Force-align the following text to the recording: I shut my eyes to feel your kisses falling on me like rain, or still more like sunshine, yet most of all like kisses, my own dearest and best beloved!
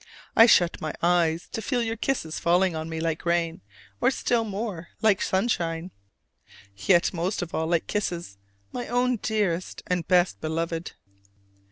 I 0.35 0.47
shut 0.47 0.81
my 0.81 0.95
eyes 1.03 1.47
to 1.49 1.61
feel 1.61 1.83
your 1.83 1.95
kisses 1.95 2.39
falling 2.39 2.75
on 2.75 2.89
me 2.89 2.99
like 2.99 3.23
rain, 3.23 3.61
or 4.01 4.09
still 4.09 4.43
more 4.43 4.87
like 5.03 5.21
sunshine, 5.21 5.91
yet 6.75 7.13
most 7.13 7.43
of 7.43 7.53
all 7.53 7.67
like 7.67 7.85
kisses, 7.85 8.39
my 8.71 8.87
own 8.87 9.17
dearest 9.17 9.83
and 9.85 10.07
best 10.07 10.41
beloved! 10.41 10.93